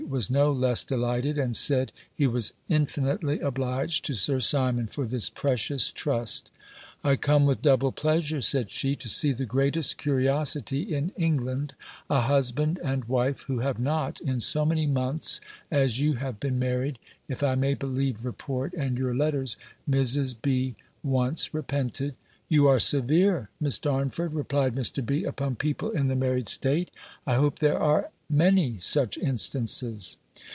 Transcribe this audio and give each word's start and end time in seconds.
was 0.09 0.29
no 0.29 0.51
less 0.51 0.83
delighted, 0.83 1.37
and 1.39 1.55
said, 1.55 1.93
he 2.13 2.27
was 2.27 2.53
infinitely 2.67 3.39
obliged 3.39 4.03
to 4.03 4.13
Sir 4.13 4.41
Simon 4.41 4.87
for 4.87 5.05
this 5.07 5.29
precious 5.29 5.89
trust. 5.89 6.51
"I 7.01 7.15
come 7.15 7.45
with 7.45 7.61
double 7.61 7.93
pleasure," 7.93 8.41
said 8.41 8.71
she, 8.71 8.97
"to 8.97 9.07
see 9.07 9.31
the 9.31 9.45
greatest 9.45 9.97
curiosity 9.97 10.81
in 10.93 11.13
England, 11.15 11.75
a 12.09 12.21
husband 12.21 12.77
and 12.83 13.05
wife, 13.05 13.43
who 13.43 13.59
have 13.59 13.79
not, 13.79 14.19
in 14.19 14.41
so 14.41 14.65
many 14.65 14.85
months 14.85 15.39
as 15.69 16.01
you 16.01 16.15
have 16.15 16.41
been 16.41 16.59
married, 16.59 16.99
if 17.29 17.41
I 17.41 17.55
may 17.55 17.73
believe 17.73 18.25
report, 18.25 18.73
and 18.73 18.97
your 18.97 19.15
letters, 19.15 19.55
Mrs. 19.89 20.35
B., 20.41 20.75
once 21.03 21.53
repented." 21.53 22.15
"You 22.49 22.67
are 22.67 22.81
severe, 22.81 23.47
Miss 23.61 23.79
Darnford," 23.79 24.33
replied 24.33 24.75
Mr. 24.75 25.05
B., 25.05 25.23
"upon 25.23 25.55
people 25.55 25.91
in 25.91 26.09
the 26.09 26.17
married 26.17 26.49
state: 26.49 26.91
I 27.25 27.35
hope 27.35 27.59
there 27.59 27.79
are 27.79 28.09
many 28.33 28.77
such 28.79 29.17
instances." 29.17 30.15